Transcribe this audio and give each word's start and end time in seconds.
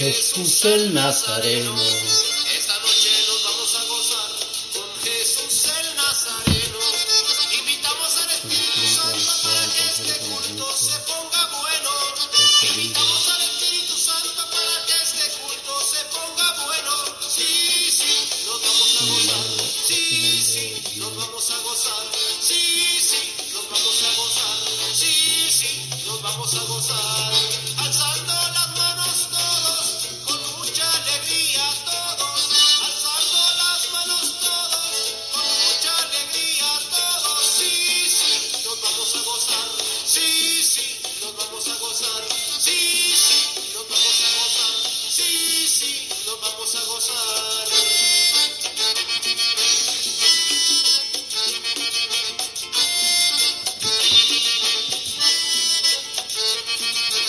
Jesús 0.00 0.64
el 0.64 0.94
Nazareno. 0.94 1.74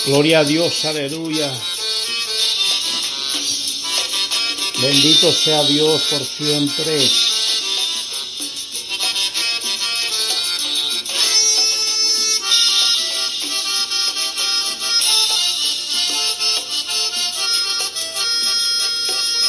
Gloria 0.05 0.39
a 0.39 0.43
Dios, 0.43 0.83
aleluya. 0.85 1.51
Bendito 4.81 5.31
sea 5.31 5.61
Dios 5.63 6.01
por 6.09 6.25
siempre. 6.25 7.09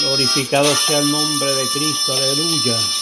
Glorificado 0.00 0.76
sea 0.76 0.98
el 0.98 1.10
nombre 1.10 1.54
de 1.54 1.68
Cristo, 1.68 2.12
aleluya. 2.12 3.01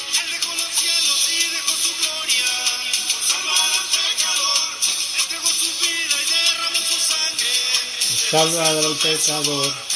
Salvad 8.31 8.77
al 8.85 8.95
pecador. 8.95 9.90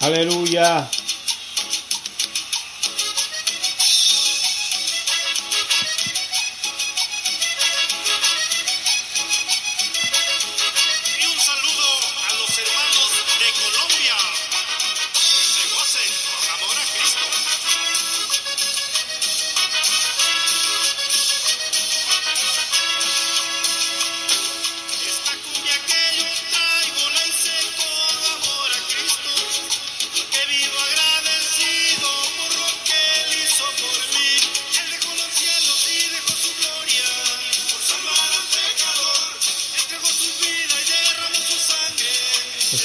Aleluya. 0.00 0.86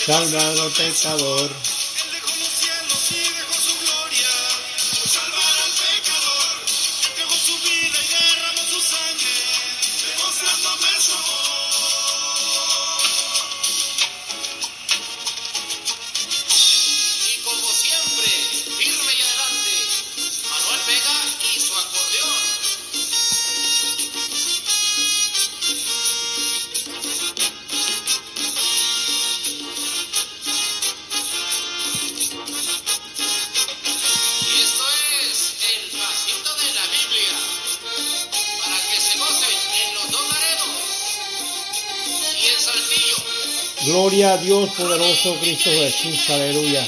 salve 0.05 0.37
al 0.37 0.71
pecador. 0.73 1.72
Gloria 43.85 44.35
a 44.35 44.37
Dios 44.37 44.69
poderoso, 44.77 45.35
Cristo 45.41 45.69
Jesús, 45.69 46.29
aleluya. 46.29 46.81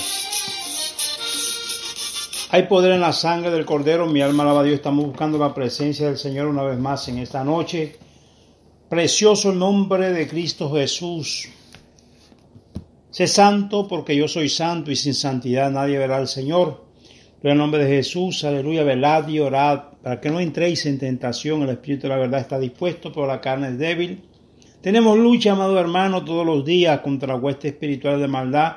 Hay 2.52 2.64
poder 2.68 2.94
en 2.94 3.02
la 3.02 3.12
sangre 3.12 3.52
del 3.52 3.66
Cordero, 3.66 4.06
mi 4.06 4.22
alma 4.22 4.44
alaba 4.44 4.62
a 4.62 4.64
Dios. 4.64 4.76
Estamos 4.76 5.06
buscando 5.06 5.38
la 5.38 5.54
presencia 5.54 6.08
del 6.08 6.18
Señor 6.18 6.48
una 6.48 6.64
vez 6.64 6.80
más 6.80 7.06
en 7.10 7.18
esta 7.18 7.44
noche. 7.44 7.98
Precioso 8.88 9.52
nombre 9.52 10.14
de 10.14 10.26
Cristo 10.26 10.72
Jesús. 10.72 11.50
Sé 13.10 13.28
santo 13.28 13.90
porque 13.90 14.16
yo 14.16 14.30
soy 14.30 14.48
santo 14.48 14.90
y 14.90 14.96
sin 14.96 15.16
santidad 15.16 15.70
nadie 15.72 15.98
verá 15.98 16.16
al 16.16 16.30
Señor. 16.30 16.86
En 17.44 17.52
el 17.52 17.58
nombre 17.58 17.84
de 17.84 17.94
Jesús, 17.94 18.46
aleluya, 18.46 18.84
velad 18.84 19.28
y 19.28 19.40
orad 19.40 19.84
para 20.02 20.22
que 20.22 20.30
no 20.30 20.40
entréis 20.40 20.86
en 20.86 20.98
tentación. 20.98 21.64
El 21.64 21.72
Espíritu 21.72 22.04
de 22.04 22.10
la 22.10 22.18
verdad 22.18 22.40
está 22.40 22.58
dispuesto, 22.58 23.12
pero 23.12 23.28
la 23.28 23.42
carne 23.42 23.68
es 23.68 23.78
débil. 23.78 24.24
Tenemos 24.86 25.18
lucha, 25.18 25.54
amado 25.54 25.80
hermano, 25.80 26.24
todos 26.24 26.46
los 26.46 26.64
días 26.64 27.00
contra 27.00 27.30
la 27.30 27.40
hueste 27.40 27.70
espiritual 27.70 28.22
de 28.22 28.28
maldad. 28.28 28.74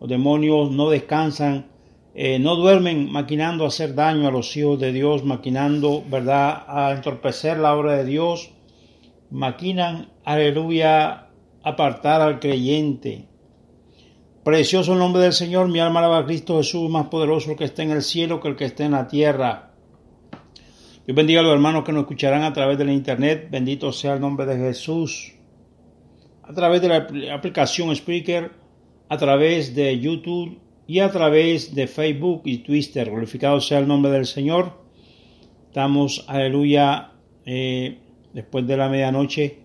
Los 0.00 0.08
demonios 0.08 0.70
no 0.70 0.88
descansan, 0.88 1.66
eh, 2.14 2.38
no 2.38 2.56
duermen 2.56 3.12
maquinando 3.12 3.66
hacer 3.66 3.94
daño 3.94 4.26
a 4.26 4.30
los 4.30 4.56
hijos 4.56 4.80
de 4.80 4.90
Dios, 4.90 5.22
maquinando, 5.22 6.02
¿verdad?, 6.08 6.64
a 6.66 6.92
entorpecer 6.92 7.58
la 7.58 7.76
obra 7.76 7.92
de 7.92 8.06
Dios. 8.06 8.52
Maquinan, 9.30 10.08
aleluya, 10.24 11.26
apartar 11.62 12.22
al 12.22 12.40
creyente. 12.40 13.28
Precioso 14.44 14.94
el 14.94 14.98
nombre 14.98 15.20
del 15.20 15.34
Señor, 15.34 15.68
mi 15.68 15.78
alma 15.78 15.98
alaba 15.98 16.20
a 16.20 16.24
Cristo 16.24 16.56
Jesús, 16.56 16.88
más 16.88 17.08
poderoso 17.08 17.54
que 17.54 17.64
esté 17.64 17.82
en 17.82 17.90
el 17.90 18.00
cielo 18.00 18.40
que 18.40 18.48
el 18.48 18.56
que 18.56 18.64
esté 18.64 18.84
en 18.84 18.92
la 18.92 19.08
tierra. 19.08 19.73
Dios 21.06 21.16
bendiga 21.16 21.40
a 21.40 21.42
los 21.42 21.52
hermanos 21.52 21.84
que 21.84 21.92
nos 21.92 22.04
escucharán 22.04 22.44
a 22.44 22.54
través 22.54 22.78
de 22.78 22.86
la 22.86 22.92
internet. 22.92 23.48
Bendito 23.50 23.92
sea 23.92 24.14
el 24.14 24.20
nombre 24.20 24.46
de 24.46 24.56
Jesús. 24.56 25.34
A 26.42 26.54
través 26.54 26.80
de 26.80 26.88
la 26.88 27.34
aplicación 27.34 27.94
Spreaker, 27.94 28.52
a 29.10 29.18
través 29.18 29.74
de 29.74 30.00
YouTube 30.00 30.58
y 30.86 31.00
a 31.00 31.10
través 31.10 31.74
de 31.74 31.88
Facebook 31.88 32.40
y 32.46 32.58
Twitter. 32.58 33.10
Glorificado 33.10 33.60
sea 33.60 33.80
el 33.80 33.86
nombre 33.86 34.10
del 34.12 34.24
Señor. 34.24 34.80
Estamos, 35.66 36.24
aleluya, 36.26 37.12
eh, 37.44 37.98
después 38.32 38.66
de 38.66 38.76
la 38.78 38.88
medianoche, 38.88 39.58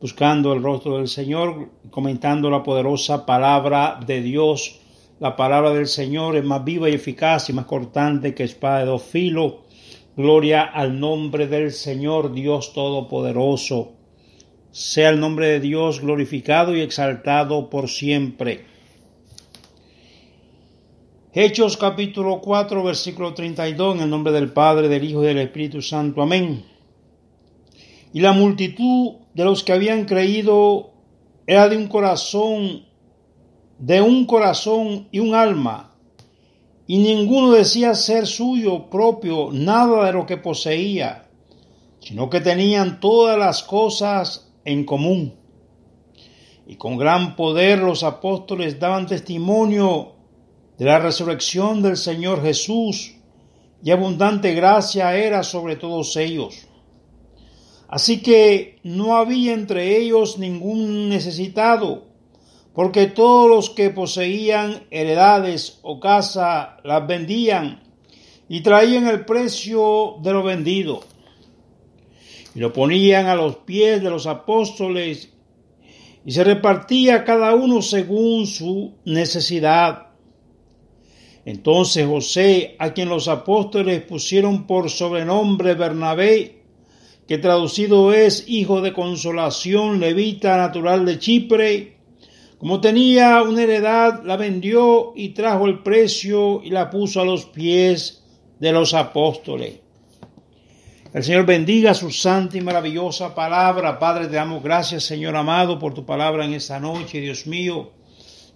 buscando 0.00 0.52
el 0.54 0.62
rostro 0.64 0.96
del 0.96 1.06
Señor, 1.06 1.70
comentando 1.90 2.50
la 2.50 2.64
poderosa 2.64 3.24
palabra 3.24 4.00
de 4.04 4.22
Dios. 4.22 4.80
La 5.20 5.36
palabra 5.36 5.70
del 5.70 5.86
Señor 5.86 6.34
es 6.34 6.44
más 6.44 6.64
viva 6.64 6.90
y 6.90 6.94
eficaz 6.94 7.48
y 7.48 7.52
más 7.52 7.66
cortante 7.66 8.34
que 8.34 8.42
espada 8.42 8.80
de 8.80 8.86
dos 8.86 9.04
filos 9.04 9.63
Gloria 10.16 10.62
al 10.62 11.00
nombre 11.00 11.48
del 11.48 11.72
Señor 11.72 12.32
Dios 12.32 12.72
Todopoderoso. 12.72 13.94
Sea 14.70 15.08
el 15.08 15.18
nombre 15.18 15.48
de 15.48 15.58
Dios 15.58 16.00
glorificado 16.00 16.76
y 16.76 16.82
exaltado 16.82 17.68
por 17.68 17.88
siempre. 17.88 18.64
Hechos 21.32 21.76
capítulo 21.76 22.40
4 22.40 22.84
versículo 22.84 23.34
32 23.34 23.96
en 23.96 24.02
el 24.02 24.10
nombre 24.10 24.32
del 24.32 24.52
Padre, 24.52 24.86
del 24.86 25.02
Hijo 25.02 25.24
y 25.24 25.26
del 25.26 25.38
Espíritu 25.38 25.82
Santo. 25.82 26.22
Amén. 26.22 26.64
Y 28.12 28.20
la 28.20 28.32
multitud 28.32 29.14
de 29.34 29.44
los 29.44 29.64
que 29.64 29.72
habían 29.72 30.04
creído 30.04 30.92
era 31.44 31.68
de 31.68 31.76
un 31.76 31.88
corazón, 31.88 32.84
de 33.80 34.00
un 34.00 34.26
corazón 34.26 35.08
y 35.10 35.18
un 35.18 35.34
alma 35.34 35.93
y 36.86 36.98
ninguno 36.98 37.52
decía 37.52 37.94
ser 37.94 38.26
suyo 38.26 38.90
propio 38.90 39.48
nada 39.52 40.06
de 40.06 40.12
lo 40.12 40.26
que 40.26 40.36
poseía, 40.36 41.28
sino 42.00 42.28
que 42.28 42.40
tenían 42.40 43.00
todas 43.00 43.38
las 43.38 43.62
cosas 43.62 44.52
en 44.64 44.84
común. 44.84 45.34
Y 46.66 46.76
con 46.76 46.96
gran 46.96 47.36
poder 47.36 47.78
los 47.78 48.02
apóstoles 48.02 48.78
daban 48.78 49.06
testimonio 49.06 50.12
de 50.78 50.84
la 50.84 50.98
resurrección 50.98 51.82
del 51.82 51.96
Señor 51.96 52.42
Jesús, 52.42 53.14
y 53.82 53.90
abundante 53.90 54.54
gracia 54.54 55.14
era 55.14 55.42
sobre 55.42 55.76
todos 55.76 56.16
ellos. 56.16 56.66
Así 57.86 58.22
que 58.22 58.78
no 58.82 59.16
había 59.16 59.52
entre 59.52 59.98
ellos 59.98 60.38
ningún 60.38 61.10
necesitado, 61.10 62.06
porque 62.74 63.06
todos 63.06 63.48
los 63.48 63.70
que 63.70 63.90
poseían 63.90 64.82
heredades 64.90 65.78
o 65.82 66.00
casa 66.00 66.78
las 66.82 67.06
vendían 67.06 67.82
y 68.48 68.60
traían 68.62 69.06
el 69.06 69.24
precio 69.24 70.16
de 70.20 70.32
lo 70.32 70.42
vendido 70.42 71.00
y 72.54 72.58
lo 72.58 72.72
ponían 72.72 73.26
a 73.26 73.36
los 73.36 73.56
pies 73.58 74.02
de 74.02 74.10
los 74.10 74.26
apóstoles 74.26 75.30
y 76.26 76.32
se 76.32 76.42
repartía 76.42 77.24
cada 77.24 77.54
uno 77.54 77.80
según 77.80 78.46
su 78.46 78.94
necesidad. 79.04 80.08
Entonces 81.44 82.06
José, 82.06 82.74
a 82.78 82.92
quien 82.92 83.08
los 83.08 83.28
apóstoles 83.28 84.02
pusieron 84.02 84.66
por 84.66 84.90
sobrenombre 84.90 85.74
Bernabé, 85.74 86.62
que 87.28 87.38
traducido 87.38 88.12
es 88.12 88.44
hijo 88.48 88.80
de 88.80 88.92
consolación, 88.92 90.00
levita 90.00 90.56
natural 90.56 91.04
de 91.04 91.18
Chipre, 91.18 91.93
como 92.58 92.80
tenía 92.80 93.42
una 93.42 93.62
heredad, 93.62 94.22
la 94.24 94.36
vendió 94.36 95.12
y 95.14 95.30
trajo 95.30 95.66
el 95.66 95.82
precio 95.82 96.62
y 96.62 96.70
la 96.70 96.88
puso 96.90 97.20
a 97.20 97.24
los 97.24 97.46
pies 97.46 98.24
de 98.58 98.72
los 98.72 98.94
apóstoles. 98.94 99.80
El 101.12 101.22
Señor 101.22 101.46
bendiga 101.46 101.94
su 101.94 102.10
santa 102.10 102.58
y 102.58 102.60
maravillosa 102.60 103.34
palabra. 103.34 103.98
Padre, 103.98 104.26
te 104.26 104.34
damos 104.34 104.62
gracias, 104.62 105.04
Señor 105.04 105.36
amado, 105.36 105.78
por 105.78 105.94
tu 105.94 106.04
palabra 106.04 106.44
en 106.44 106.54
esta 106.54 106.80
noche, 106.80 107.20
Dios 107.20 107.46
mío. 107.46 107.92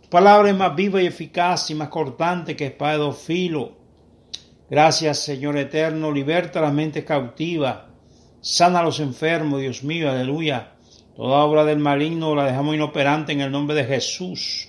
Tu 0.02 0.08
palabra 0.08 0.50
es 0.50 0.56
más 0.56 0.74
viva 0.74 1.00
y 1.00 1.06
eficaz 1.06 1.70
y 1.70 1.74
más 1.74 1.88
cortante 1.88 2.56
que 2.56 2.66
espada 2.66 2.98
de 2.98 3.12
filo. 3.12 3.76
Gracias, 4.70 5.20
Señor 5.20 5.56
eterno. 5.56 6.10
Liberta 6.10 6.60
las 6.60 6.72
mentes 6.72 7.04
cautivas. 7.04 7.78
Sana 8.40 8.80
a 8.80 8.84
los 8.84 9.00
enfermos, 9.00 9.60
Dios 9.60 9.84
mío. 9.84 10.10
Aleluya. 10.10 10.72
Toda 11.18 11.42
obra 11.42 11.64
del 11.64 11.80
maligno 11.80 12.36
la 12.36 12.44
dejamos 12.44 12.76
inoperante 12.76 13.32
en 13.32 13.40
el 13.40 13.50
nombre 13.50 13.74
de 13.74 13.82
Jesús. 13.82 14.68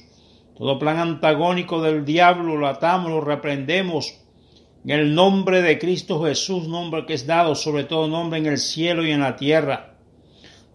Todo 0.57 0.80
plan 0.80 0.98
antagónico 0.98 1.80
del 1.80 2.04
diablo 2.04 2.57
lo 2.57 2.66
atamos, 2.66 3.12
lo 3.12 3.22
reprendemos 3.22 4.19
en 4.84 4.90
el 4.90 5.13
nombre 5.13 5.62
de 5.62 5.78
Cristo 5.78 6.24
Jesús, 6.24 6.68
nombre 6.68 7.06
que 7.06 7.13
es 7.13 7.28
dado 7.28 7.54
sobre 7.54 7.84
todo 7.84 8.07
nombre 8.07 8.40
en 8.40 8.48
el 8.48 8.57
cielo 8.57 9.06
y 9.06 9.12
en 9.12 9.19
la 9.19 9.36
tierra. 9.36 9.94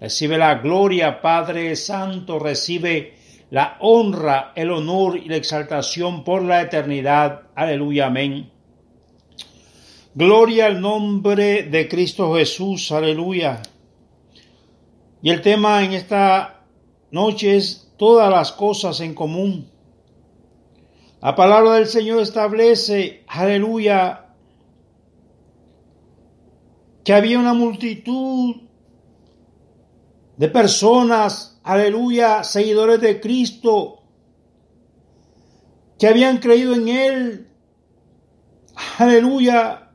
Recibe 0.01 0.39
la 0.39 0.55
gloria, 0.61 1.21
Padre 1.21 1.75
Santo, 1.75 2.39
recibe 2.39 3.17
la 3.51 3.77
honra, 3.81 4.53
el 4.55 4.71
honor 4.71 5.17
y 5.17 5.29
la 5.29 5.35
exaltación 5.35 6.23
por 6.23 6.45
la 6.45 6.61
eternidad. 6.61 7.49
Aleluya, 7.57 8.07
amén. 8.07 8.49
Gloria 10.15 10.67
al 10.67 10.81
nombre 10.81 11.65
de 11.65 11.89
Cristo 11.89 12.33
Jesús, 12.37 12.93
aleluya. 12.93 13.61
Y 15.25 15.31
el 15.31 15.41
tema 15.41 15.83
en 15.83 15.95
esta 15.95 16.67
noche 17.11 17.57
es 17.57 17.91
todas 17.97 18.31
las 18.31 18.53
cosas 18.53 19.01
en 19.01 19.15
común. 19.15 19.71
La 21.23 21.35
palabra 21.35 21.77
del 21.77 21.87
Señor 21.87 22.21
establece, 22.21 23.25
aleluya, 23.27 24.35
que 27.03 27.15
había 27.15 27.39
una 27.39 27.55
multitud 27.55 28.57
de 30.37 30.49
personas, 30.49 31.59
aleluya, 31.63 32.45
seguidores 32.45 33.01
de 33.01 33.19
Cristo, 33.19 34.03
que 35.99 36.07
habían 36.07 36.37
creído 36.37 36.75
en 36.75 36.89
Él, 36.89 37.49
aleluya, 38.99 39.91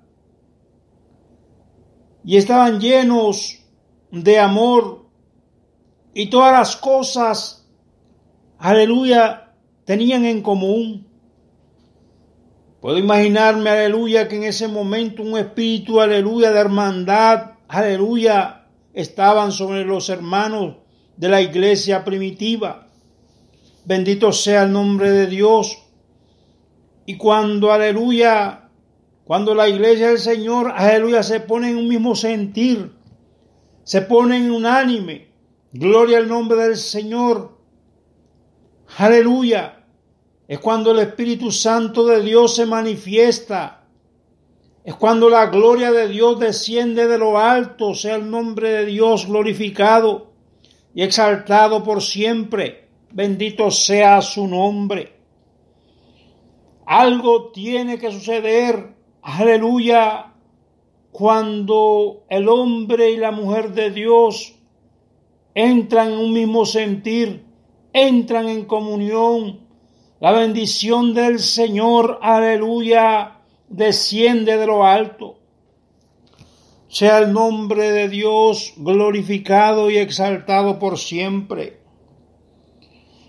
y 2.24 2.36
estaban 2.36 2.80
llenos 2.80 3.64
de 4.10 4.40
amor 4.40 5.09
y 6.14 6.30
todas 6.30 6.54
las 6.54 6.76
cosas, 6.76 7.68
aleluya, 8.58 9.54
tenían 9.86 10.26
en 10.26 10.42
común. 10.42 11.08
Puedo 12.82 12.98
imaginarme, 12.98 13.70
aleluya, 13.70 14.28
que 14.28 14.38
en 14.38 14.44
ese 14.44 14.68
momento 14.68 15.22
un 15.22 15.38
espíritu, 15.38 16.00
aleluya, 16.00 16.52
de 16.52 16.60
hermandad, 16.60 17.52
aleluya, 17.68 18.68
estaban 18.94 19.52
sobre 19.52 19.86
los 19.86 20.10
hermanos 20.10 20.78
de 21.18 21.30
la 21.30 21.42
iglesia 21.42 22.04
primitiva. 22.04 22.88
Bendito 23.86 24.32
sea 24.32 24.64
el 24.64 24.72
nombre 24.72 25.12
de 25.12 25.28
Dios. 25.28 25.78
Y 27.06 27.18
cuando, 27.18 27.72
aleluya, 27.72 28.70
cuando 29.26 29.54
la 29.54 29.68
iglesia 29.68 30.10
del 30.10 30.20
Señor, 30.20 30.74
aleluya, 30.76 31.24
se 31.24 31.40
pone 31.40 31.70
en 31.70 31.78
un 31.78 31.88
mismo 31.88 32.16
sentir, 32.16 32.94
se 33.84 34.02
pone 34.02 34.38
en 34.38 34.52
unánime, 34.52 35.29
Gloria 35.72 36.18
al 36.18 36.28
nombre 36.28 36.58
del 36.58 36.78
Señor. 36.78 37.58
Aleluya. 38.98 39.86
Es 40.48 40.58
cuando 40.60 40.92
el 40.92 41.00
Espíritu 41.00 41.52
Santo 41.52 42.06
de 42.08 42.24
Dios 42.24 42.56
se 42.56 42.66
manifiesta. 42.66 43.88
Es 44.84 44.96
cuando 44.96 45.30
la 45.30 45.46
gloria 45.48 45.92
de 45.92 46.08
Dios 46.08 46.40
desciende 46.40 47.08
de 47.08 47.20
lo 47.20 47.38
alto, 47.38 47.94
sea 47.94 48.16
el 48.16 48.32
nombre 48.32 48.72
de 48.72 48.86
Dios 48.86 49.28
glorificado 49.28 50.32
y 50.96 51.04
exaltado 51.04 51.84
por 51.84 52.02
siempre. 52.02 52.90
Bendito 53.12 53.70
sea 53.70 54.24
su 54.24 54.48
nombre. 54.48 55.14
Algo 56.88 57.52
tiene 57.52 58.00
que 58.00 58.12
suceder, 58.12 58.96
aleluya, 59.22 60.34
cuando 61.12 62.24
el 62.30 62.50
hombre 62.50 63.12
y 63.12 63.18
la 63.18 63.30
mujer 63.30 63.74
de 63.74 63.92
Dios 63.92 64.59
entran 65.60 66.14
en 66.14 66.20
un 66.20 66.32
mismo 66.32 66.66
sentir, 66.66 67.46
entran 67.92 68.48
en 68.48 68.64
comunión. 68.64 69.60
La 70.22 70.32
bendición 70.32 71.14
del 71.14 71.40
Señor, 71.40 72.20
aleluya, 72.22 73.42
desciende 73.68 74.56
de 74.58 74.66
lo 74.66 74.86
alto. 74.86 75.36
Sea 76.88 77.20
el 77.20 77.34
nombre 77.34 77.92
de 77.92 78.08
Dios 78.08 78.74
glorificado 78.78 79.92
y 79.92 79.98
exaltado 79.98 80.80
por 80.80 80.98
siempre. 80.98 81.82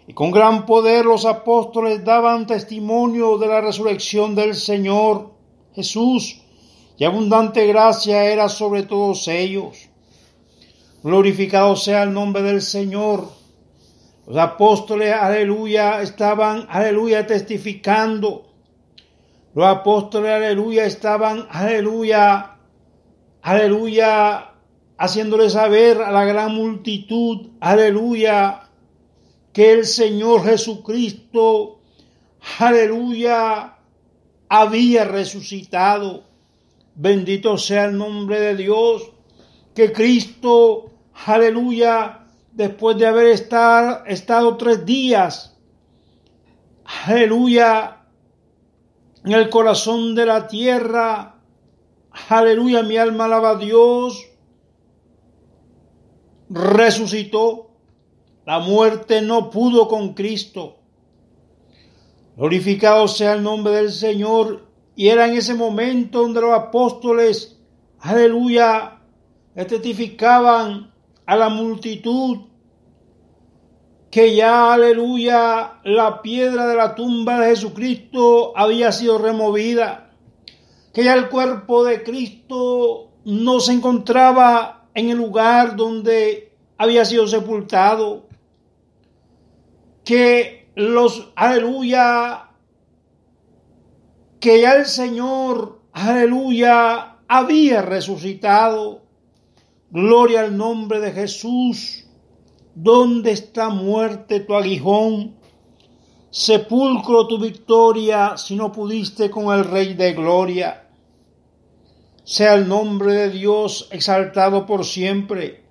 Y 0.06 0.12
con 0.12 0.30
gran 0.30 0.66
poder 0.66 1.04
los 1.06 1.24
apóstoles 1.24 2.04
daban 2.04 2.46
testimonio 2.46 3.38
de 3.38 3.48
la 3.48 3.60
resurrección 3.60 4.36
del 4.36 4.54
Señor 4.54 5.32
Jesús, 5.74 6.42
y 6.96 7.04
abundante 7.04 7.66
gracia 7.66 8.24
era 8.24 8.48
sobre 8.48 8.82
todos 8.84 9.26
ellos. 9.26 9.89
Glorificado 11.02 11.76
sea 11.76 12.02
el 12.02 12.12
nombre 12.12 12.42
del 12.42 12.60
Señor. 12.60 13.28
Los 14.26 14.36
apóstoles, 14.36 15.14
aleluya, 15.14 16.02
estaban, 16.02 16.66
aleluya, 16.68 17.26
testificando. 17.26 18.50
Los 19.54 19.66
apóstoles, 19.66 20.30
aleluya, 20.30 20.84
estaban, 20.84 21.46
aleluya, 21.50 22.58
aleluya, 23.40 24.52
haciéndole 24.98 25.48
saber 25.48 26.02
a 26.02 26.12
la 26.12 26.26
gran 26.26 26.54
multitud, 26.54 27.48
aleluya, 27.60 28.68
que 29.54 29.72
el 29.72 29.86
Señor 29.86 30.44
Jesucristo, 30.44 31.80
aleluya, 32.58 33.78
había 34.50 35.04
resucitado. 35.06 36.24
Bendito 36.94 37.56
sea 37.56 37.86
el 37.86 37.96
nombre 37.96 38.38
de 38.38 38.56
Dios, 38.56 39.10
que 39.74 39.92
Cristo, 39.92 40.89
aleluya, 41.26 42.26
después 42.52 42.96
de 42.98 43.06
haber 43.06 43.26
estado, 43.26 44.04
estado 44.06 44.56
tres 44.56 44.84
días, 44.84 45.58
aleluya, 47.06 48.04
en 49.24 49.32
el 49.32 49.50
corazón 49.50 50.14
de 50.14 50.26
la 50.26 50.46
tierra, 50.46 51.36
aleluya, 52.28 52.82
mi 52.82 52.96
alma 52.96 53.26
alaba 53.26 53.50
a 53.50 53.56
Dios, 53.56 54.26
resucitó, 56.48 57.70
la 58.44 58.58
muerte 58.58 59.22
no 59.22 59.50
pudo 59.50 59.86
con 59.86 60.14
Cristo. 60.14 60.78
Glorificado 62.36 63.06
sea 63.06 63.34
el 63.34 63.42
nombre 63.42 63.74
del 63.74 63.92
Señor. 63.92 64.66
Y 64.96 65.08
era 65.08 65.28
en 65.28 65.36
ese 65.36 65.54
momento 65.54 66.22
donde 66.22 66.40
los 66.40 66.52
apóstoles, 66.52 67.60
aleluya, 68.00 69.02
testificaban 69.54 70.92
a 71.30 71.36
la 71.36 71.48
multitud 71.48 72.38
que 74.10 74.34
ya, 74.34 74.74
aleluya, 74.74 75.78
la 75.84 76.22
piedra 76.22 76.66
de 76.66 76.74
la 76.74 76.96
tumba 76.96 77.38
de 77.38 77.50
Jesucristo 77.50 78.52
había 78.56 78.90
sido 78.90 79.16
removida, 79.16 80.10
que 80.92 81.04
ya 81.04 81.14
el 81.14 81.28
cuerpo 81.28 81.84
de 81.84 82.02
Cristo 82.02 83.12
no 83.24 83.60
se 83.60 83.74
encontraba 83.74 84.88
en 84.92 85.10
el 85.10 85.18
lugar 85.18 85.76
donde 85.76 86.52
había 86.76 87.04
sido 87.04 87.28
sepultado, 87.28 88.26
que 90.04 90.68
los, 90.74 91.30
aleluya, 91.36 92.48
que 94.40 94.62
ya 94.62 94.72
el 94.72 94.86
Señor, 94.86 95.78
aleluya, 95.92 97.18
había 97.28 97.82
resucitado. 97.82 99.09
Gloria 99.90 100.42
al 100.42 100.56
nombre 100.56 101.00
de 101.00 101.10
Jesús. 101.12 102.06
¿Dónde 102.74 103.32
está 103.32 103.70
muerte 103.70 104.40
tu 104.40 104.54
aguijón? 104.54 105.34
Sepulcro 106.30 107.26
tu 107.26 107.40
victoria 107.40 108.36
si 108.36 108.54
no 108.54 108.70
pudiste 108.70 109.30
con 109.30 109.52
el 109.52 109.64
Rey 109.64 109.94
de 109.94 110.12
Gloria. 110.12 110.88
Sea 112.22 112.54
el 112.54 112.68
nombre 112.68 113.14
de 113.14 113.30
Dios 113.30 113.88
exaltado 113.90 114.64
por 114.64 114.84
siempre. 114.84 115.64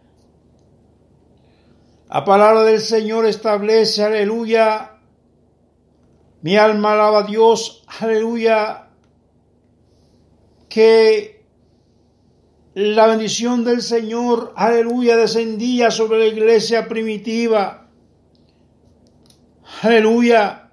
La 2.10 2.26
palabra 2.26 2.64
del 2.64 2.82
Señor 2.82 3.26
establece, 3.26 4.04
aleluya, 4.04 4.98
mi 6.42 6.58
alma 6.58 6.94
alaba 6.94 7.20
a 7.20 7.24
Dios, 7.24 7.86
aleluya, 8.02 8.90
que 10.68 11.39
la 12.80 13.08
bendición 13.08 13.66
del 13.66 13.82
Señor, 13.82 14.54
aleluya, 14.56 15.18
descendía 15.18 15.92
sobre 15.92 16.20
la 16.20 16.26
iglesia 16.28 16.88
primitiva. 16.88 17.90
Aleluya. 19.82 20.72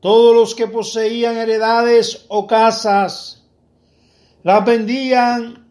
Todos 0.00 0.34
los 0.36 0.54
que 0.54 0.68
poseían 0.68 1.36
heredades 1.36 2.26
o 2.28 2.46
casas, 2.46 3.44
las 4.44 4.64
vendían 4.64 5.68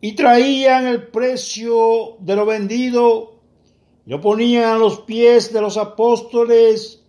y 0.00 0.14
traían 0.14 0.86
el 0.86 1.08
precio 1.08 2.16
de 2.20 2.36
lo 2.36 2.46
vendido 2.46 3.32
lo 4.04 4.20
ponían 4.20 4.64
a 4.64 4.78
los 4.78 5.00
pies 5.00 5.52
de 5.52 5.60
los 5.60 5.76
apóstoles, 5.76 7.04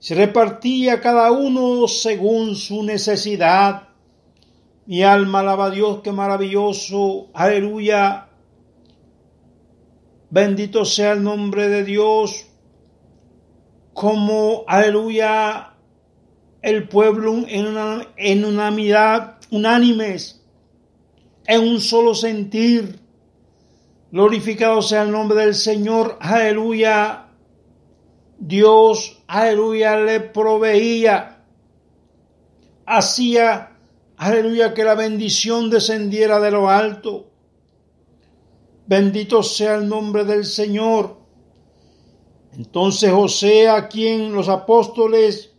se 0.00 0.14
repartía 0.14 1.00
cada 1.00 1.30
uno 1.30 1.86
según 1.86 2.56
su 2.56 2.82
necesidad. 2.82 3.87
Mi 4.88 5.04
alma 5.04 5.40
alaba 5.40 5.66
a 5.66 5.70
Dios, 5.70 6.00
qué 6.02 6.10
maravilloso, 6.10 7.28
aleluya. 7.34 8.28
Bendito 10.30 10.84
sea 10.84 11.12
el 11.12 11.22
nombre 11.22 11.68
de 11.68 11.84
Dios, 11.84 12.48
como, 13.92 14.64
aleluya, 14.66 15.74
el 16.62 16.88
pueblo 16.88 17.44
en, 17.46 17.66
una, 17.66 18.08
en 18.16 18.44
unanimidad, 18.44 19.36
unánimes, 19.50 20.44
en 21.46 21.60
un 21.60 21.80
solo 21.80 22.14
sentir, 22.14 22.98
Glorificado 24.10 24.80
sea 24.80 25.02
el 25.02 25.10
nombre 25.10 25.42
del 25.42 25.54
Señor. 25.54 26.16
Aleluya. 26.20 27.26
Dios, 28.38 29.22
aleluya, 29.26 29.98
le 29.98 30.20
proveía. 30.20 31.44
Hacía, 32.86 33.77
aleluya, 34.18 34.74
que 34.74 34.84
la 34.84 34.94
bendición 34.94 35.70
descendiera 35.70 36.38
de 36.40 36.50
lo 36.50 36.68
alto. 36.68 37.30
Bendito 38.86 39.42
sea 39.42 39.76
el 39.76 39.88
nombre 39.88 40.24
del 40.24 40.44
Señor. 40.44 41.16
Entonces 42.52 43.12
José, 43.12 43.68
a 43.68 43.88
quien 43.88 44.32
los 44.32 44.48
apóstoles 44.48 45.52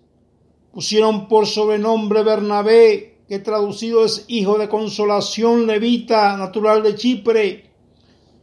pusieron 0.71 1.27
por 1.27 1.47
sobrenombre 1.47 2.23
Bernabé, 2.23 3.19
que 3.27 3.39
traducido 3.39 4.05
es 4.05 4.25
hijo 4.27 4.57
de 4.57 4.67
consolación 4.67 5.67
levita, 5.67 6.35
natural 6.35 6.81
de 6.81 6.95
Chipre, 6.95 7.69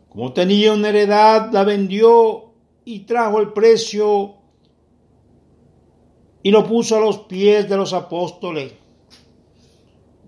como 0.09 0.33
tenía 0.33 0.73
una 0.73 0.89
heredad, 0.89 1.53
la 1.53 1.65
vendió 1.65 2.53
y 2.87 3.01
trajo 3.01 3.41
el 3.41 3.53
precio 3.53 4.37
y 6.43 6.51
lo 6.51 6.65
puso 6.67 6.97
a 6.97 7.01
los 7.01 7.19
pies 7.19 7.69
de 7.69 7.77
los 7.77 7.93
apóstoles. 7.93 8.73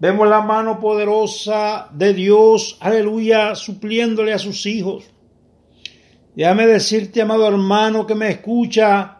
Vemos 0.00 0.28
la 0.28 0.40
mano 0.40 0.78
poderosa 0.78 1.88
de 1.92 2.14
Dios, 2.14 2.76
aleluya, 2.80 3.54
supliéndole 3.54 4.32
a 4.32 4.38
sus 4.38 4.64
hijos. 4.66 5.04
Déjame 6.34 6.66
decirte, 6.66 7.22
amado 7.22 7.48
hermano 7.48 8.06
que 8.06 8.14
me 8.14 8.30
escucha, 8.30 9.18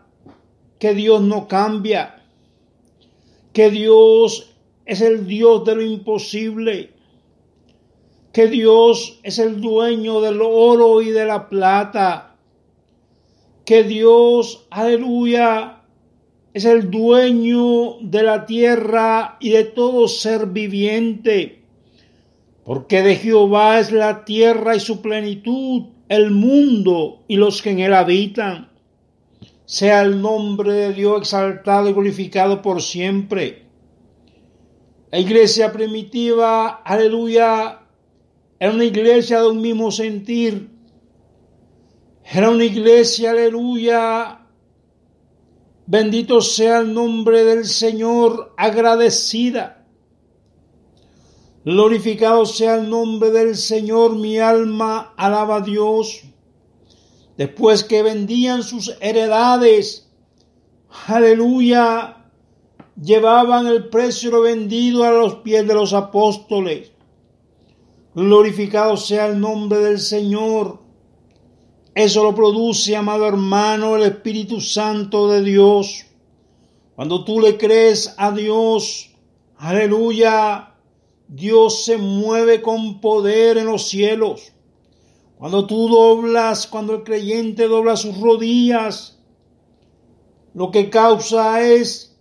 que 0.79 0.95
Dios 0.95 1.21
no 1.23 1.49
cambia, 1.49 2.23
que 3.53 3.71
Dios 3.71 4.55
es 4.87 5.01
el 5.01 5.27
Dios 5.27 5.65
de 5.65 5.75
lo 5.75 5.83
imposible 5.83 6.99
que 8.39 8.47
Dios 8.47 9.19
es 9.25 9.41
el 9.41 9.61
dueño 9.61 10.21
del 10.21 10.41
oro 10.43 11.03
y 11.03 11.11
de 11.11 11.25
la 11.25 11.49
plata, 11.49 12.37
que 13.65 13.83
Dios, 13.83 14.67
aleluya, 14.71 15.78
es 16.55 16.64
el 16.64 16.90
dueño 16.90 17.99
de 18.00 18.23
la 18.23 18.47
tierra 18.47 19.37
y 19.40 19.50
de 19.50 19.64
todo 19.64 20.09
ser 20.09 20.47
viviente, 20.47 21.62
porque 22.64 23.02
de 23.02 23.17
Jehová 23.17 23.81
es 23.81 23.93
la 23.93 24.25
tierra 24.25 24.75
y 24.75 24.81
su 24.81 25.00
plenitud, 25.00 25.85
el 26.09 26.31
mundo 26.31 27.25
y 27.28 27.37
los 27.37 27.62
que 27.62 27.71
en 27.71 27.81
él 27.81 27.95
habitan. 27.95 28.71
Sea 29.64 30.00
el 30.02 30.23
nombre 30.23 30.73
de 30.73 30.95
Dios 30.95 31.21
exaltado 31.21 31.90
y 31.90 31.93
glorificado 31.93 32.62
por 32.62 32.81
siempre. 32.81 33.64
La 35.11 35.19
iglesia 35.19 35.73
primitiva, 35.73 36.83
aleluya, 36.85 37.81
era 38.59 38.73
una 38.73 38.85
iglesia 38.85 39.40
de 39.40 39.49
un 39.49 39.61
mismo 39.61 39.90
sentir. 39.90 40.71
Era 42.31 42.50
una 42.50 42.64
iglesia, 42.64 43.31
aleluya, 43.31 44.38
Bendito 45.90 46.42
sea 46.42 46.80
el 46.80 46.92
nombre 46.92 47.45
del 47.45 47.64
Señor, 47.64 48.52
agradecida. 48.59 49.87
Glorificado 51.64 52.45
sea 52.45 52.75
el 52.75 52.90
nombre 52.90 53.30
del 53.30 53.57
Señor, 53.57 54.14
mi 54.14 54.38
alma 54.38 55.14
alaba 55.16 55.57
a 55.57 55.61
Dios. 55.62 56.25
Después 57.38 57.85
que 57.85 58.02
vendían 58.02 58.64
sus 58.64 58.99
heredades, 59.00 60.11
aleluya, 61.07 62.26
llevaban 63.02 63.66
el 63.66 63.88
precio 63.88 64.42
vendido 64.42 65.04
a 65.04 65.11
los 65.11 65.37
pies 65.37 65.66
de 65.66 65.73
los 65.73 65.95
apóstoles. 65.95 66.92
Glorificado 68.14 68.99
sea 68.99 69.25
el 69.28 69.40
nombre 69.40 69.78
del 69.78 70.00
Señor. 70.00 70.80
Eso 71.99 72.23
lo 72.23 72.33
produce, 72.33 72.95
amado 72.95 73.26
hermano, 73.26 73.97
el 73.97 74.05
Espíritu 74.05 74.61
Santo 74.61 75.26
de 75.26 75.43
Dios. 75.43 76.07
Cuando 76.95 77.25
tú 77.25 77.40
le 77.40 77.59
crees 77.59 78.14
a 78.19 78.31
Dios, 78.31 79.11
aleluya, 79.57 80.76
Dios 81.26 81.85
se 81.85 81.97
mueve 81.97 82.62
con 82.62 83.00
poder 83.00 83.59
en 83.59 83.67
los 83.67 83.88
cielos. 83.88 84.52
Cuando 85.38 85.67
tú 85.67 85.88
doblas, 85.88 86.69
cuando 86.69 86.95
el 86.95 87.02
creyente 87.02 87.67
dobla 87.67 87.97
sus 87.97 88.17
rodillas, 88.21 89.19
lo 90.55 90.71
que 90.71 90.90
causa 90.90 91.67
es 91.67 92.17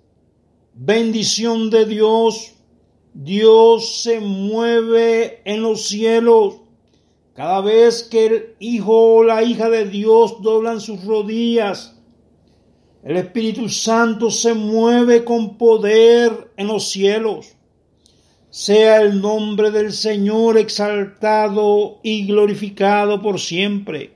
bendición 0.74 1.69
de 1.69 1.86
Dios. 1.86 2.55
Dios 3.13 4.01
se 4.01 4.22
mueve 4.22 5.43
en 5.46 5.62
los 5.62 5.84
cielos. 5.84 6.62
Cada 7.38 7.62
vez 7.62 8.01
que 8.01 8.25
el 8.25 8.56
hijo 8.58 9.17
o 9.17 9.24
la 9.24 9.44
hija 9.44 9.70
de 9.70 9.86
Dios 9.86 10.41
doblan 10.41 10.82
sus 10.82 11.06
rodillas, 11.06 11.96
el 13.03 13.15
Espíritu 13.15 13.70
Santo 13.70 14.32
se 14.32 14.56
mueve 14.56 15.24
con 15.24 15.56
poder 15.56 16.51
en 16.58 16.65
los 16.65 16.89
cielos. 16.89 17.56
Sea 18.50 19.01
el 19.01 19.22
nombre 19.22 19.70
del 19.70 19.94
Señor 19.94 20.58
exaltado 20.58 22.00
y 22.01 22.25
glorificado 22.25 23.22
por 23.22 23.39
siempre. 23.39 24.15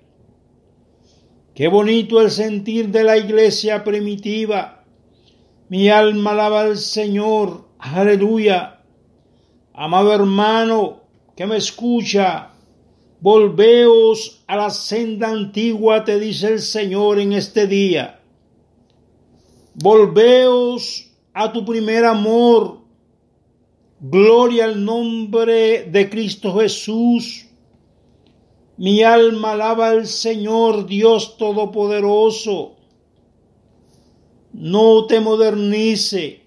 Qué 1.53 1.67
bonito 1.67 2.21
el 2.21 2.31
sentir 2.31 2.89
de 2.89 3.03
la 3.03 3.17
iglesia 3.17 3.83
primitiva. 3.83 4.83
Mi 5.69 5.89
alma 5.89 6.31
alaba 6.31 6.61
al 6.61 6.77
Señor. 6.77 7.67
Aleluya. 7.77 8.81
Amado 9.73 10.11
hermano 10.11 11.03
que 11.35 11.45
me 11.45 11.57
escucha, 11.57 12.50
volveos 13.21 14.43
a 14.47 14.57
la 14.57 14.69
senda 14.69 15.29
antigua, 15.29 16.03
te 16.03 16.19
dice 16.19 16.49
el 16.49 16.59
Señor 16.59 17.19
en 17.19 17.31
este 17.31 17.67
día. 17.67 18.19
Volveos 19.75 21.11
a 21.33 21.53
tu 21.53 21.63
primer 21.63 22.03
amor 22.03 22.81
Gloria 24.03 24.65
al 24.65 24.83
nombre 24.83 25.83
de 25.83 26.09
Cristo 26.09 26.57
Jesús. 26.57 27.45
Mi 28.77 29.03
alma 29.03 29.51
alaba 29.51 29.89
al 29.89 30.07
Señor 30.07 30.87
Dios 30.87 31.37
Todopoderoso. 31.37 32.77
No 34.53 35.05
te 35.05 35.19
modernice. 35.19 36.41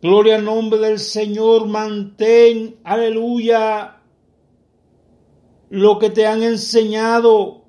Gloria 0.00 0.36
al 0.36 0.46
nombre 0.46 0.80
del 0.80 0.98
Señor. 0.98 1.66
Mantén, 1.66 2.76
aleluya, 2.82 3.97
lo 5.70 5.98
que 5.98 6.10
te 6.10 6.26
han 6.26 6.42
enseñado. 6.42 7.62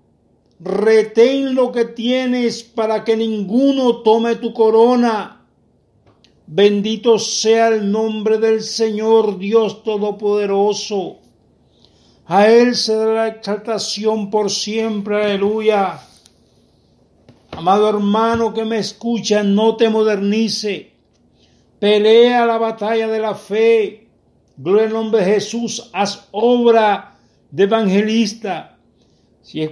Retén 0.60 1.56
lo 1.56 1.72
que 1.72 1.86
tienes 1.86 2.64
para 2.64 3.04
que 3.04 3.16
ninguno 3.16 3.98
tome 4.02 4.36
tu 4.36 4.54
corona 4.54 5.40
Bendito 6.52 7.20
sea 7.20 7.68
el 7.68 7.92
nombre 7.92 8.40
del 8.40 8.64
Señor 8.64 9.38
Dios 9.38 9.84
Todopoderoso. 9.84 11.18
A 12.26 12.48
Él 12.48 12.76
se 12.76 12.96
da 12.96 13.06
la 13.06 13.28
exaltación 13.28 14.32
por 14.32 14.50
siempre. 14.50 15.26
Aleluya. 15.26 16.00
Amado 17.52 17.88
hermano 17.88 18.52
que 18.52 18.66
me 18.66 18.80
escucha, 18.80 19.44
no 19.44 19.76
te 19.76 19.90
modernice. 19.90 20.92
Pelea 21.78 22.48
la 22.48 22.58
batalla 22.58 23.08
de 23.08 23.20
la 23.20 23.36
fe. 23.36 24.08
Gloria 24.58 24.88
al 24.88 24.94
nombre 24.94 25.24
de 25.24 25.34
Jesús. 25.34 25.92
Haz 25.94 26.30
obra 26.32 27.09
de 27.52 27.64
evangelista. 27.64 28.78
Si, 29.42 29.70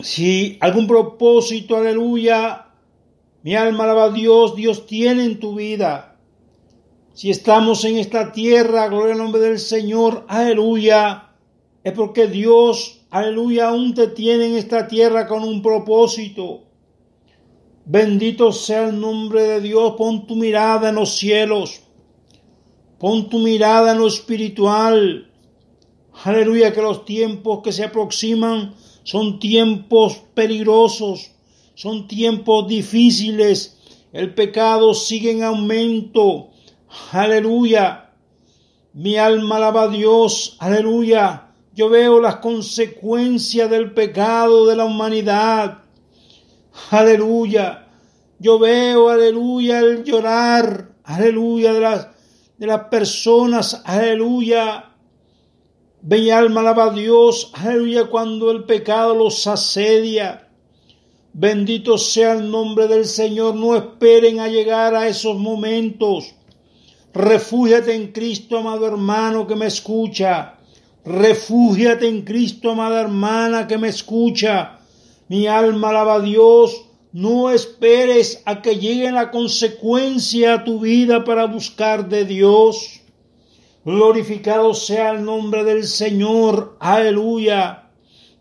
si 0.00 0.58
algún 0.60 0.86
propósito, 0.86 1.76
aleluya, 1.76 2.68
mi 3.42 3.54
alma 3.54 3.84
alaba 3.84 4.04
a 4.04 4.10
Dios, 4.10 4.56
Dios 4.56 4.86
tiene 4.86 5.24
en 5.24 5.40
tu 5.40 5.54
vida. 5.54 6.16
Si 7.14 7.30
estamos 7.30 7.84
en 7.84 7.98
esta 7.98 8.32
tierra, 8.32 8.88
gloria 8.88 9.14
al 9.14 9.18
nombre 9.18 9.40
del 9.40 9.58
Señor, 9.58 10.24
aleluya, 10.28 11.30
es 11.82 11.92
porque 11.92 12.26
Dios, 12.26 13.00
aleluya, 13.10 13.68
aún 13.68 13.94
te 13.94 14.08
tiene 14.08 14.46
en 14.46 14.56
esta 14.56 14.86
tierra 14.86 15.26
con 15.26 15.42
un 15.42 15.62
propósito. 15.62 16.64
Bendito 17.84 18.52
sea 18.52 18.88
el 18.88 19.00
nombre 19.00 19.42
de 19.42 19.60
Dios, 19.60 19.94
pon 19.96 20.26
tu 20.26 20.36
mirada 20.36 20.90
en 20.90 20.96
los 20.96 21.16
cielos, 21.16 21.80
pon 22.98 23.30
tu 23.30 23.38
mirada 23.38 23.92
en 23.92 23.98
lo 23.98 24.06
espiritual. 24.06 25.27
Aleluya, 26.24 26.72
que 26.72 26.82
los 26.82 27.04
tiempos 27.04 27.60
que 27.62 27.72
se 27.72 27.84
aproximan 27.84 28.74
son 29.04 29.38
tiempos 29.38 30.22
peligrosos 30.34 31.30
son 31.78 32.08
tiempos 32.08 32.66
difíciles. 32.66 33.78
El 34.12 34.34
pecado 34.34 34.94
sigue 34.94 35.30
en 35.30 35.44
aumento. 35.44 36.48
Aleluya. 37.12 38.10
Mi 38.94 39.16
alma 39.16 39.58
alaba 39.58 39.82
a 39.84 39.88
Dios. 39.88 40.56
Aleluya. 40.58 41.52
Yo 41.76 41.88
veo 41.88 42.20
las 42.20 42.38
consecuencias 42.38 43.70
del 43.70 43.92
pecado 43.94 44.66
de 44.66 44.74
la 44.74 44.86
humanidad. 44.86 45.84
Aleluya. 46.90 47.86
Yo 48.40 48.58
veo, 48.58 49.08
aleluya, 49.08 49.78
el 49.78 50.02
llorar. 50.02 50.96
Aleluya 51.04 51.74
de 51.74 51.80
las, 51.80 52.08
de 52.56 52.66
las 52.66 52.88
personas. 52.88 53.82
Aleluya. 53.84 54.87
Mi 56.00 56.30
alma 56.30 56.60
alaba 56.60 56.84
a 56.84 56.90
Dios. 56.90 57.50
Aleluya 57.54 58.04
cuando 58.04 58.52
el 58.52 58.64
pecado 58.64 59.16
los 59.16 59.46
asedia. 59.48 60.48
Bendito 61.32 61.98
sea 61.98 62.34
el 62.34 62.50
nombre 62.50 62.86
del 62.86 63.04
Señor. 63.04 63.56
No 63.56 63.76
esperen 63.76 64.38
a 64.38 64.46
llegar 64.46 64.94
a 64.94 65.08
esos 65.08 65.36
momentos. 65.36 66.34
Refúgiate 67.12 67.94
en 67.94 68.12
Cristo, 68.12 68.58
amado 68.58 68.86
hermano 68.86 69.46
que 69.46 69.56
me 69.56 69.66
escucha. 69.66 70.54
Refúgiate 71.04 72.06
en 72.06 72.22
Cristo, 72.22 72.70
amada 72.70 73.00
hermana 73.00 73.66
que 73.66 73.76
me 73.76 73.88
escucha. 73.88 74.78
Mi 75.28 75.48
alma 75.48 75.90
alaba 75.90 76.14
a 76.14 76.20
Dios. 76.20 76.84
No 77.12 77.50
esperes 77.50 78.40
a 78.44 78.62
que 78.62 78.78
llegue 78.78 79.10
la 79.10 79.32
consecuencia 79.32 80.54
a 80.54 80.64
tu 80.64 80.78
vida 80.78 81.24
para 81.24 81.46
buscar 81.46 82.08
de 82.08 82.24
Dios. 82.24 82.97
Glorificado 83.88 84.74
sea 84.74 85.12
el 85.12 85.24
nombre 85.24 85.64
del 85.64 85.84
Señor. 85.84 86.76
Aleluya. 86.78 87.88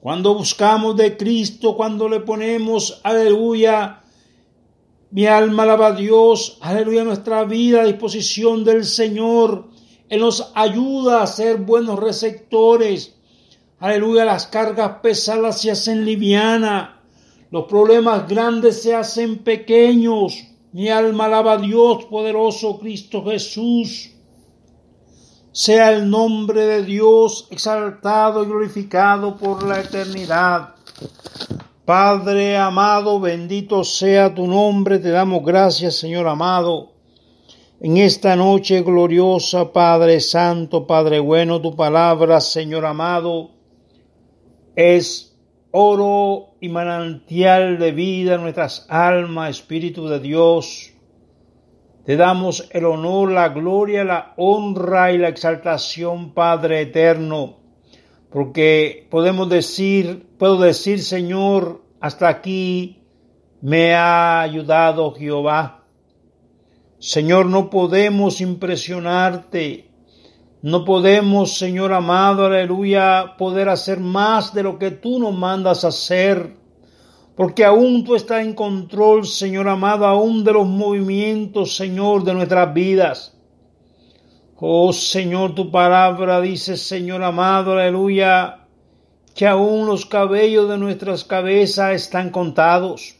Cuando 0.01 0.35
buscamos 0.35 0.97
de 0.97 1.15
Cristo, 1.15 1.77
cuando 1.77 2.09
le 2.09 2.19
ponemos, 2.19 2.99
aleluya, 3.01 4.03
mi 5.11 5.25
alma 5.25 5.63
alaba 5.63 5.87
a 5.87 5.91
Dios, 5.93 6.57
aleluya, 6.59 7.05
nuestra 7.05 7.45
vida 7.45 7.79
a 7.79 7.85
disposición 7.85 8.65
del 8.65 8.83
Señor. 8.83 9.69
Él 10.09 10.19
nos 10.19 10.51
ayuda 10.53 11.23
a 11.23 11.27
ser 11.27 11.55
buenos 11.59 11.97
receptores. 11.97 13.15
Aleluya, 13.79 14.25
las 14.25 14.47
cargas 14.47 14.99
pesadas 15.01 15.61
se 15.61 15.71
hacen 15.71 16.03
livianas. 16.03 16.89
Los 17.51 17.67
problemas 17.67 18.27
grandes 18.27 18.81
se 18.81 18.93
hacen 18.93 19.37
pequeños. 19.37 20.43
Mi 20.73 20.89
alma 20.89 21.27
alaba 21.27 21.53
a 21.53 21.57
Dios, 21.57 22.03
poderoso 22.07 22.79
Cristo 22.79 23.23
Jesús. 23.23 24.16
Sea 25.51 25.91
el 25.91 26.09
nombre 26.09 26.65
de 26.65 26.83
Dios 26.83 27.47
exaltado 27.49 28.43
y 28.43 28.47
glorificado 28.47 29.37
por 29.37 29.63
la 29.63 29.79
eternidad. 29.79 30.75
Padre 31.85 32.57
amado, 32.57 33.19
bendito 33.19 33.83
sea 33.83 34.35
tu 34.35 34.45
nombre. 34.45 34.99
Te 34.99 35.09
damos 35.09 35.43
gracias, 35.45 35.95
Señor 35.95 36.27
amado. 36.27 36.91
En 37.79 37.97
esta 37.97 38.35
noche 38.35 38.81
gloriosa, 38.81 39.71
Padre 39.71 40.19
Santo, 40.19 40.87
Padre 40.87 41.19
bueno, 41.19 41.61
tu 41.61 41.75
palabra, 41.75 42.41
Señor 42.41 42.85
amado, 42.85 43.51
es 44.75 45.37
oro 45.71 46.55
y 46.59 46.69
manantial 46.69 47.77
de 47.77 47.91
vida 47.91 48.35
en 48.35 48.41
nuestras 48.41 48.87
almas, 48.89 49.51
Espíritu 49.51 50.07
de 50.07 50.19
Dios. 50.19 50.91
Te 52.07 52.15
damos 52.15 52.69
el 52.71 52.85
honor, 52.85 53.33
la 53.33 53.49
gloria, 53.49 54.05
la 54.05 54.33
honra 54.37 55.11
y 55.11 55.17
la 55.17 55.27
exaltación, 55.27 56.33
Padre 56.33 56.79
eterno, 56.79 57.57
porque 58.29 59.05
podemos 59.11 59.49
decir, 59.49 60.25
puedo 60.39 60.57
decir, 60.57 61.03
Señor, 61.03 61.81
hasta 61.99 62.29
aquí 62.29 63.01
me 63.59 63.93
ha 63.93 64.39
ayudado 64.39 65.13
Jehová. 65.15 65.83
Señor, 66.97 67.47
no 67.47 67.69
podemos 67.69 68.39
impresionarte. 68.39 69.91
No 70.61 70.85
podemos, 70.85 71.57
Señor 71.57 71.91
amado, 71.91 72.45
aleluya, 72.45 73.35
poder 73.37 73.67
hacer 73.67 73.99
más 73.99 74.53
de 74.53 74.63
lo 74.63 74.79
que 74.79 74.91
tú 74.91 75.19
nos 75.19 75.37
mandas 75.37 75.83
hacer. 75.83 76.55
Porque 77.37 77.63
aún 77.63 78.03
tú 78.03 78.15
estás 78.15 78.43
en 78.43 78.55
control, 78.55 79.27
Señor 79.27 79.69
amado, 79.69 80.07
aún 80.07 80.43
de 80.43 80.53
los 80.53 80.67
movimientos, 80.67 81.75
Señor, 81.75 82.23
de 82.23 82.33
nuestras 82.33 82.73
vidas. 82.73 83.37
Oh 84.55 84.91
Señor, 84.91 85.53
tu 85.53 85.69
palabra 85.69 86.41
dice, 86.41 86.77
Señor 86.77 87.21
amado, 87.21 87.73
aleluya, 87.73 88.65
que 89.35 89.45
aún 89.45 89.85
los 89.85 90.07
cabellos 90.07 90.67
de 90.67 90.79
nuestras 90.79 91.23
cabezas 91.23 91.93
están 91.93 92.31
contados. 92.31 93.17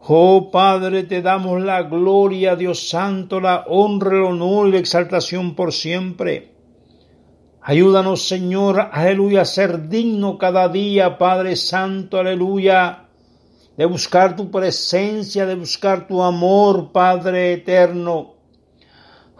Oh 0.00 0.50
Padre, 0.50 1.04
te 1.04 1.22
damos 1.22 1.62
la 1.62 1.82
gloria, 1.82 2.56
Dios 2.56 2.90
Santo, 2.90 3.40
la 3.40 3.64
honra, 3.68 4.18
el 4.18 4.24
honor 4.24 4.68
y 4.68 4.72
la 4.72 4.78
exaltación 4.80 5.54
por 5.54 5.72
siempre. 5.72 6.55
Ayúdanos, 7.68 8.28
Señor, 8.28 8.90
aleluya, 8.92 9.40
a 9.40 9.44
ser 9.44 9.88
digno 9.88 10.38
cada 10.38 10.68
día, 10.68 11.18
Padre 11.18 11.56
Santo, 11.56 12.20
aleluya, 12.20 13.08
de 13.76 13.86
buscar 13.86 14.36
tu 14.36 14.52
presencia, 14.52 15.46
de 15.46 15.56
buscar 15.56 16.06
tu 16.06 16.22
amor, 16.22 16.92
Padre 16.92 17.54
eterno. 17.54 18.34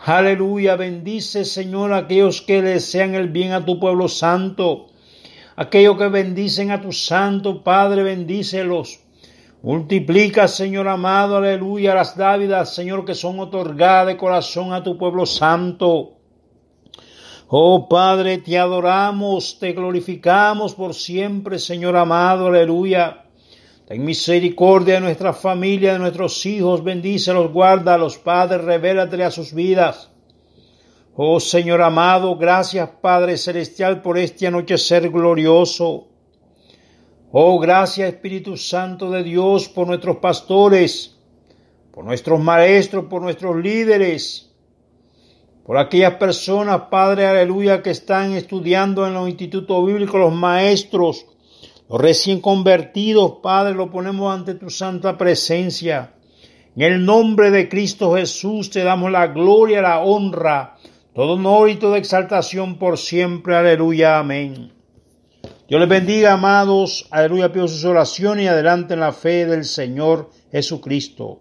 Aleluya, 0.04 0.74
bendice, 0.74 1.44
Señor, 1.44 1.92
a 1.92 1.98
aquellos 1.98 2.42
que 2.42 2.62
desean 2.62 3.14
el 3.14 3.28
bien 3.28 3.52
a 3.52 3.64
tu 3.64 3.78
pueblo 3.78 4.08
santo. 4.08 4.88
Aquellos 5.54 5.96
que 5.96 6.08
bendicen 6.08 6.72
a 6.72 6.80
tu 6.80 6.90
santo 6.90 7.62
Padre, 7.62 8.02
bendícelos. 8.02 9.04
Multiplica, 9.62 10.48
Señor 10.48 10.88
amado, 10.88 11.36
aleluya, 11.36 11.94
las 11.94 12.16
dávidas, 12.16 12.74
Señor, 12.74 13.04
que 13.04 13.14
son 13.14 13.38
otorgadas 13.38 14.08
de 14.08 14.16
corazón 14.16 14.72
a 14.72 14.82
tu 14.82 14.98
pueblo 14.98 15.26
santo. 15.26 16.15
Oh 17.48 17.88
Padre, 17.88 18.38
te 18.38 18.58
adoramos, 18.58 19.60
te 19.60 19.72
glorificamos 19.72 20.74
por 20.74 20.94
siempre, 20.94 21.60
Señor 21.60 21.96
amado, 21.96 22.48
aleluya. 22.48 23.24
Ten 23.86 24.04
misericordia 24.04 24.94
de 24.94 25.00
nuestra 25.00 25.32
familia, 25.32 25.92
de 25.92 26.00
nuestros 26.00 26.44
hijos, 26.44 26.82
bendícelos, 26.82 27.52
guarda 27.52 27.94
a 27.94 27.98
los 27.98 28.18
padres, 28.18 28.64
revélate 28.64 29.22
a 29.22 29.30
sus 29.30 29.54
vidas. 29.54 30.10
Oh 31.14 31.38
Señor 31.38 31.82
amado, 31.82 32.36
gracias 32.36 32.90
Padre 33.00 33.36
Celestial 33.36 34.02
por 34.02 34.18
este 34.18 34.48
anochecer 34.48 35.08
glorioso. 35.08 36.08
Oh, 37.30 37.60
gracias 37.60 38.12
Espíritu 38.12 38.56
Santo 38.56 39.08
de 39.12 39.22
Dios 39.22 39.68
por 39.68 39.86
nuestros 39.86 40.16
pastores, 40.16 41.16
por 41.92 42.04
nuestros 42.04 42.40
maestros, 42.40 43.04
por 43.04 43.22
nuestros 43.22 43.54
líderes, 43.54 44.45
por 45.66 45.78
aquellas 45.78 46.14
personas, 46.14 46.82
Padre, 46.92 47.26
aleluya, 47.26 47.82
que 47.82 47.90
están 47.90 48.34
estudiando 48.34 49.04
en 49.04 49.14
los 49.14 49.28
institutos 49.28 49.84
bíblicos, 49.84 50.20
los 50.20 50.32
maestros, 50.32 51.26
los 51.88 52.00
recién 52.00 52.40
convertidos, 52.40 53.38
Padre, 53.42 53.74
lo 53.74 53.90
ponemos 53.90 54.32
ante 54.32 54.54
tu 54.54 54.70
santa 54.70 55.18
presencia. 55.18 56.12
En 56.76 56.82
el 56.82 57.04
nombre 57.04 57.50
de 57.50 57.68
Cristo 57.68 58.14
Jesús 58.14 58.70
te 58.70 58.84
damos 58.84 59.10
la 59.10 59.26
gloria, 59.26 59.82
la 59.82 59.98
honra, 60.00 60.76
todo 61.12 61.32
honor 61.32 61.68
y 61.68 61.76
toda 61.76 61.98
exaltación 61.98 62.78
por 62.78 62.96
siempre. 62.96 63.56
Aleluya. 63.56 64.20
Amén. 64.20 64.72
Dios 65.66 65.80
les 65.80 65.88
bendiga, 65.88 66.34
amados. 66.34 67.08
Aleluya. 67.10 67.50
Pido 67.50 67.66
sus 67.66 67.84
oraciones 67.84 68.44
y 68.44 68.48
adelante 68.48 68.94
en 68.94 69.00
la 69.00 69.12
fe 69.12 69.46
del 69.46 69.64
Señor 69.64 70.30
Jesucristo. 70.52 71.40